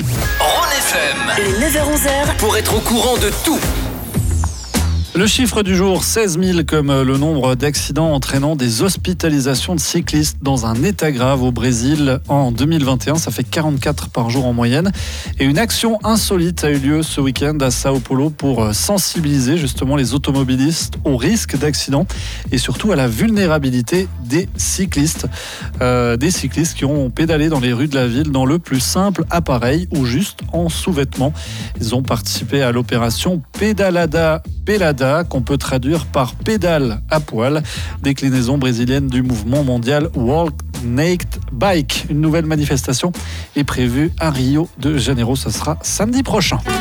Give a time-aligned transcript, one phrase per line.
[0.00, 1.60] Rhône FM.
[1.60, 3.60] Les 9h-11h, Pour être au courant de tout.
[5.16, 9.80] Le chiffre du jour, 16 000 comme euh, le nombre d'accidents entraînant des hospitalisations de
[9.80, 13.16] cyclistes dans un état grave au Brésil en 2021.
[13.16, 14.92] Ça fait 44 par jour en moyenne.
[15.40, 19.58] Et une action insolite a eu lieu ce week-end à Sao Paulo pour euh, sensibiliser
[19.58, 22.06] justement les automobilistes au risque d'accident
[22.52, 25.26] et surtout à la vulnérabilité des cyclistes.
[25.80, 28.80] Euh, des cyclistes qui ont pédalé dans les rues de la ville dans le plus
[28.80, 31.32] simple appareil ou juste en sous-vêtements.
[31.80, 37.60] Ils ont participé à l'opération Pedalada Pelada, qu'on peut traduire par pédale à poil,
[38.02, 42.06] déclinaison brésilienne du mouvement mondial Walk Naked Bike.
[42.08, 43.10] Une nouvelle manifestation
[43.56, 46.60] est prévue à Rio de Janeiro, ce sera samedi prochain.